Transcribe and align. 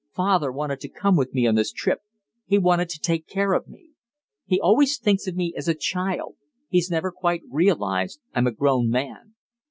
Father 0.15 0.51
wanted 0.51 0.79
to 0.79 0.89
come 0.89 1.15
with 1.15 1.31
me 1.31 1.45
on 1.45 1.53
this 1.53 1.71
trip; 1.71 1.99
he 2.47 2.57
wanted 2.57 2.89
to 2.89 2.99
take 2.99 3.27
care 3.27 3.53
of 3.53 3.67
me. 3.67 3.91
He 4.47 4.59
always 4.59 4.97
thinks 4.97 5.27
of 5.27 5.35
me 5.35 5.53
as 5.55 5.67
a 5.67 5.75
child; 5.75 6.37
he's 6.67 6.89
never 6.89 7.11
quite 7.11 7.43
realised 7.47 8.19
I'm 8.33 8.47
a 8.47 8.51
grown 8.51 8.89
man. 8.89 9.35